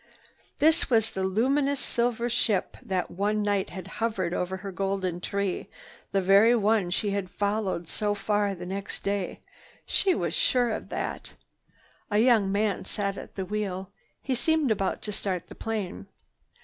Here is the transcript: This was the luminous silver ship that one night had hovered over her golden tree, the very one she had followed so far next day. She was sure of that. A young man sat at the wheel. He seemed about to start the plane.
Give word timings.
This 0.57 0.89
was 0.89 1.11
the 1.11 1.23
luminous 1.23 1.79
silver 1.79 2.27
ship 2.27 2.75
that 2.81 3.11
one 3.11 3.43
night 3.43 3.69
had 3.69 3.85
hovered 4.01 4.33
over 4.33 4.57
her 4.57 4.71
golden 4.71 5.19
tree, 5.21 5.69
the 6.11 6.23
very 6.23 6.55
one 6.55 6.89
she 6.89 7.11
had 7.11 7.29
followed 7.29 7.87
so 7.87 8.15
far 8.15 8.55
next 8.55 9.03
day. 9.03 9.41
She 9.85 10.15
was 10.15 10.33
sure 10.33 10.71
of 10.71 10.89
that. 10.89 11.35
A 12.09 12.17
young 12.17 12.51
man 12.51 12.83
sat 12.85 13.15
at 13.15 13.35
the 13.35 13.45
wheel. 13.45 13.91
He 14.23 14.33
seemed 14.33 14.71
about 14.71 15.03
to 15.03 15.11
start 15.11 15.49
the 15.49 15.53
plane. 15.53 16.07